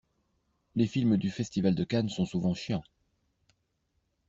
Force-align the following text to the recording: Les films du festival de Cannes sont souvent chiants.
Les 0.73 0.87
films 0.87 1.15
du 1.17 1.29
festival 1.29 1.75
de 1.75 1.83
Cannes 1.83 2.09
sont 2.09 2.25
souvent 2.25 2.55
chiants. 2.55 2.81